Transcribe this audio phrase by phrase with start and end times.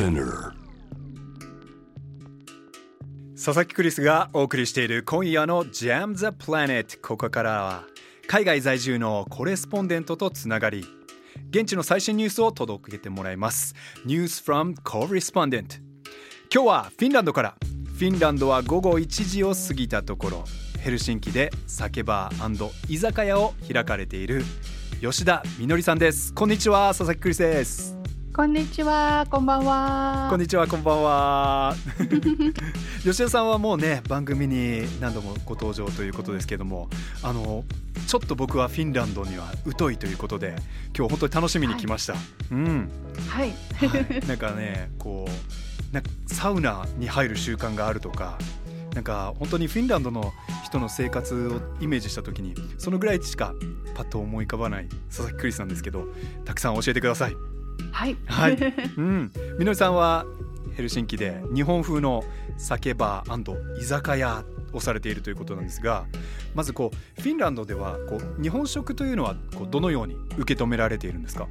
[0.00, 0.54] Spinner
[3.34, 7.84] 佐々木クリスがお送りしている今夜の Jam the Planet ここからは
[8.26, 10.86] 海外在住のコレスポンデントとつながり
[11.50, 13.74] 現地の最新ニュースを届けてもらいます。
[14.06, 15.80] News from Correspondent
[16.52, 17.56] 今日はフィンランドから。
[17.84, 20.44] フィンランドは午後1時を過ぎたところ。
[20.78, 24.42] ヘルシンキで酒バー居酒屋を開かれている
[25.02, 26.32] 吉田みのりさんです。
[26.32, 27.99] こんにちは佐々木クリスです。
[28.40, 30.28] こんにちは、こんばんは。
[30.30, 31.76] こんにちは、こんばんは。
[33.04, 36.88] 吉田さんはもうね、番組に何度もご登場ということですけども、
[37.22, 37.66] あの
[38.06, 40.56] ちょっと僕はフィンランドには疎いということで、
[40.96, 42.14] 今日本当に楽しみに来ました。
[42.14, 42.22] はい、
[42.52, 42.90] うん。
[43.28, 43.54] はい。
[43.74, 45.28] はい、なんかね、こ
[45.92, 48.38] うなサウナに入る習慣があるとか。
[48.94, 50.32] なんか本当にフィンランドの
[50.64, 53.54] 人の生活をイメージした時にそのぐらいしか
[53.94, 56.08] パッと思い浮かばない佐々木クリスなんですけど
[56.44, 57.49] たくさん教えてください。
[58.00, 58.56] はい、はい、
[58.96, 60.24] うん、みのりさんは
[60.74, 62.24] ヘルシンキで日本風の
[62.56, 64.42] 酒バー居酒屋
[64.72, 66.06] をされているということなんですが
[66.54, 71.46] まずこうフィンランドではこう日本食というのはこうどのように受け止められているんですか？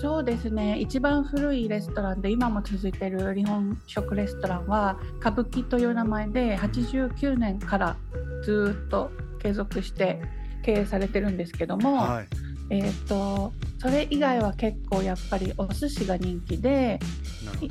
[0.00, 0.78] そうですね。
[0.78, 7.96] 一番古いレストランで今も続いている日本食レストランは歌舞伎という名前で89年から
[8.42, 10.22] ずっと継続して
[10.62, 12.28] 経営されてるんですけども、はい。
[12.70, 13.52] えーと、
[13.82, 17.00] それ以外は結構やっぱりお寿司が人気で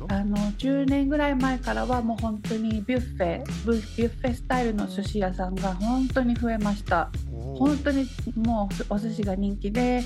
[0.08, 7.10] あの10年ぐらい前からはもう本当にビュッフェビュッフェスタイルの寿司屋さんが本当に増えました。
[7.58, 10.02] 本当にもうお寿司が人気で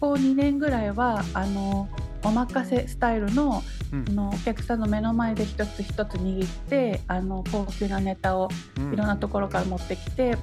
[0.00, 1.88] ここ2年ぐらいはあの
[2.22, 3.62] お任せスタイルの
[3.92, 8.50] うん、のお客さんの目の前で一つ一つ握ってあの高級なネタを
[8.92, 10.36] いろんなところから持ってきて、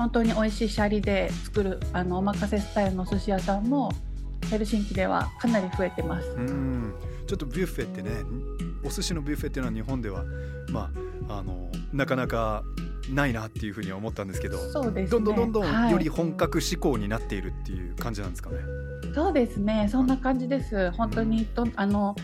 [0.00, 3.92] 本当に美味しいシャリで作るあのお任せスタイルの寿司屋さんも
[4.50, 6.26] ヘルシンキではかなり増えてます。
[6.30, 6.94] うん。
[7.26, 8.10] ちょっとビュッフェってね
[8.82, 10.24] お寿司のビュッフェっていうのは日本では
[10.70, 10.90] ま
[11.28, 12.64] ああのなかなか
[13.10, 18.56] ないなっていうふうには思ったんですけどそうです、ね、どんどんどんどんより本格志向になっているっていう感じなんですかね。
[19.14, 19.86] そうですね。
[19.90, 20.90] そんな感じです。
[20.92, 22.16] 本当にと、あの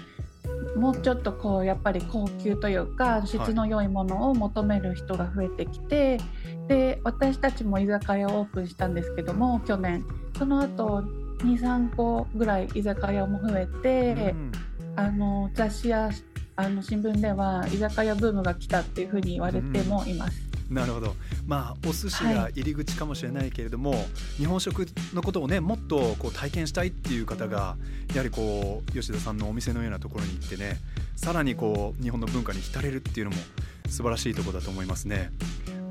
[0.76, 6.24] もうちょっとこうやっぱり高級というか質の良いものを求める人が増えてきて、は
[6.66, 10.04] い、で私たちも居酒屋をオープンしたんですけども去年。
[10.38, 11.02] その後
[11.38, 14.52] 23個ぐらい居酒屋も増えて、うん、
[14.96, 16.10] あの雑誌や
[16.56, 20.45] あの新聞では居酒屋ブームが来たっていうふうに言われてもいます。
[20.68, 21.14] うん、なるほど。
[21.46, 24.06] まあお寿司が入り口かもしれないけれども、はい、
[24.38, 27.76] 日本食のことをねもっとこう体験したいっていう方が
[28.14, 30.78] やはりこう吉田さんのお店のようなところに行ってね
[31.14, 33.36] さらにこう日本の文化に浸れるっていうのも
[33.88, 35.30] 素晴らしいところだと思いますね。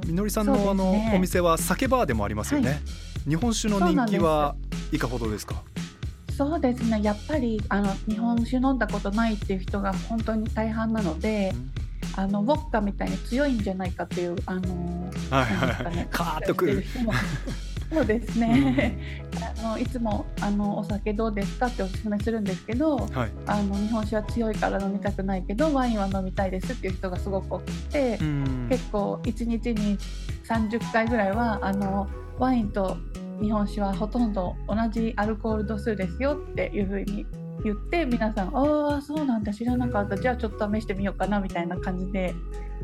[0.05, 2.69] みのりさんの、ね、あのお店は酒バーでもありますよね。
[2.69, 4.55] はい、日本酒の人気は
[4.91, 5.63] いかほどですか？
[6.37, 7.01] そうですね。
[7.01, 11.71] やっぱりあの日本酒飲んだことないっていう人が本当に大半なので、うん、
[12.17, 15.83] あのウォッカみたいに強いんじゃないかっていうあのはいはい。
[15.85, 16.83] はい、ね、カーッとくる。
[17.93, 18.97] そうですね、
[19.35, 28.17] うん、あのいつもあのお酒どうですかっておすすめするんですけど、はい、あの日本酒は強いから飲みたくないけどワインは飲みたいですっていう人がすごく多くて、
[28.69, 29.97] 結構1日に
[30.45, 32.09] 30回ぐらいはあの
[32.39, 32.97] ワインと
[33.41, 37.25] 日本酒はほとんど同じアルコール度数ですよっていうふうに
[37.63, 40.17] 言って皆さん「ああそうなんだ知らなかった。
[40.17, 42.35] じゃあちょっと試してみようかな」みたいな感じで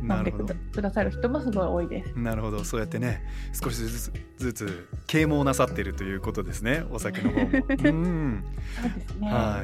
[0.02, 2.18] 飲んでくださる人もすごい多いです。
[2.18, 2.64] なるほど。
[2.64, 3.22] そうやってね
[3.54, 7.44] 少しずつずつ啓蒙なさっているということですねお酒の方も。
[7.44, 8.44] うん
[8.82, 9.64] そうですね、は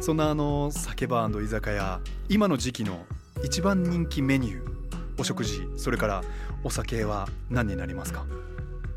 [0.00, 3.04] い、そんなあの酒バー居酒屋今の時期の
[3.42, 4.74] 一番人気メニュー
[5.18, 6.22] お食事それから
[6.62, 8.24] お酒は何になりますか？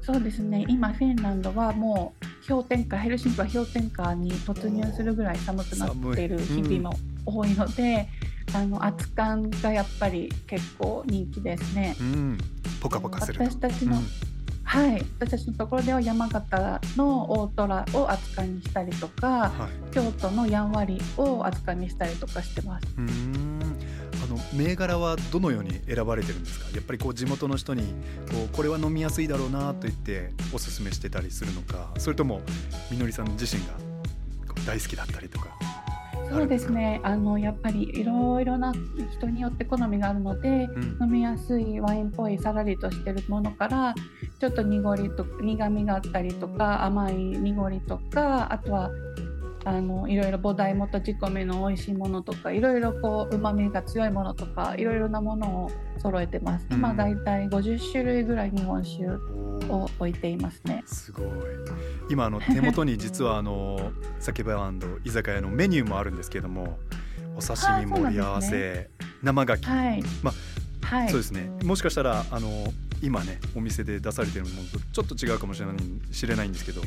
[0.08, 0.64] そうですね。
[0.70, 8.08] 今フィンランドはもう氷点下ヘルシンキは氷点下に突入するぐらい寒くなっている日々も多いので、
[8.48, 11.94] うん、あの熱燗がやっぱり結構人気ですね。
[12.00, 12.38] うん、
[12.80, 14.06] ポカポカする私たちの、うん、
[14.64, 15.06] はい。
[15.20, 22.88] 私たちのところでは山形の大虎を熱燗にしたりとか、はい、京都のやんわりを熱燗にしたりとかしてます。
[22.98, 23.60] うん。
[23.60, 23.97] あ
[24.28, 26.66] の銘柄はどのように選ばれてるんですか？
[26.76, 27.84] やっぱりこう地元の人に
[28.32, 32.42] こうこれは飲みやすいだろうなと言っておすすめしてたりするのかそれとも
[32.92, 33.74] みのりさん自身が
[34.66, 35.48] 大好きだったりとか？
[36.30, 37.00] そうですね。
[37.04, 38.74] あのやっぱりいろいろな
[39.18, 43.96] 人によって好みがあるので、うん、飲みやすいワインっぽいさらりとしてるものから
[44.38, 48.92] ちょっと濁りと苦みがあったりとか甘い濁りとかあとは
[49.68, 59.06] あのいろいろ菩提元仕込みの美味しいものとかいろいろこう旨味が強いものとかいろいろなものを揃えてます、今だいたい50種類ぐらい日本酒
[59.70, 60.84] を置いていますね。
[60.86, 61.26] すごい。
[62.10, 64.72] 今あの手元に実はあの酒場
[65.04, 66.80] 居酒屋のメニューもあるんですけども
[67.36, 68.90] お刺身盛り合わせ、ね、
[69.22, 70.04] 生牡蠣、はい。
[70.24, 70.32] ま
[70.82, 71.50] あ、はい、そうですね。
[71.66, 72.72] もしかしたらあの
[73.02, 75.76] 今ねお店で出されてるものとちょっと違うかもしれない
[76.14, 76.82] 知れないんですけど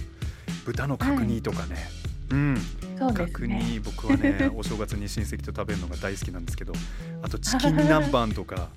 [0.64, 1.84] 豚の角煮とかね、はい、
[2.30, 2.56] うん。
[2.98, 6.74] そうですね、角煮僕はねお正月に親戚と食べるのが大好きなんですけど
[7.22, 8.68] あとチキン南蛮とか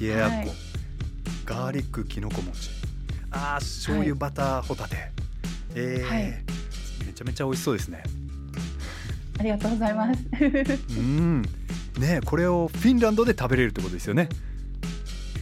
[0.00, 0.48] 冷ややっこ、はい、
[1.44, 2.70] ガーリックきのこ餅。
[3.32, 5.12] あ醤油バターホタテ、はい、
[5.74, 6.22] えー、はい、
[7.06, 8.02] めちゃめちゃ美味しそうですね。
[9.40, 10.20] ありがとうございます。
[10.96, 11.42] うん。
[11.98, 14.28] ねこれをフィンランドで食べれるってことですよね。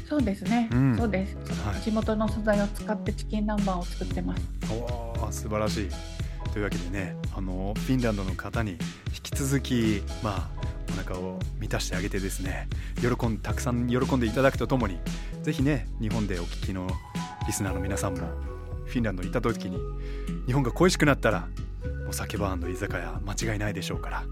[0.08, 1.34] そうですね、うん、そうです、
[1.64, 4.42] はい、地元の素材を使ってチキン南蛮を作ってます。
[4.70, 5.88] お素晴らしい
[6.52, 8.78] というわけでねあのフィンランドの方に引
[9.22, 10.50] き続きまあ
[10.90, 12.68] お腹を満たしてあげてですね
[13.00, 14.98] 喜んたくさん喜んでいただくとともに
[15.42, 16.88] ぜひね日本でお聞きの
[17.46, 18.28] リスナーの皆さんも
[18.84, 19.78] フィンランドにいた時に
[20.46, 21.48] 日本が恋しくなったら
[22.08, 24.24] お酒バー居酒屋間違いないでしょうから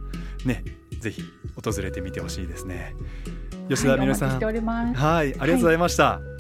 [0.44, 0.62] ね
[0.98, 1.22] ぜひ
[1.62, 2.94] 訪れてみてほしいですね。
[3.70, 4.38] 吉田美乃さん
[4.94, 6.39] はい、ありがとうございました、はい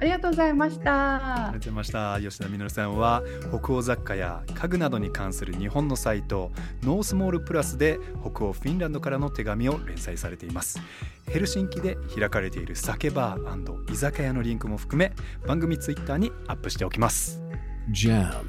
[0.00, 1.16] ありがとうございました。
[1.16, 2.20] ありがとうございました。
[2.20, 6.52] 吉田実さんは北欧雑貨や家具などに関する日本のサイト
[6.82, 10.80] ノースモールプラスで北欧フィンランドからの手紙を連載されています。
[11.26, 15.12] ヘルシンキで開かれている酒バー居酒屋のリンクも含め
[15.46, 17.42] 番組ツイッターにアップしておきます。
[17.90, 18.44] JAM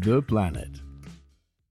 [0.00, 0.89] The Planet